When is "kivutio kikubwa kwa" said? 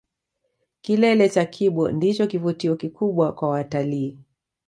2.27-3.49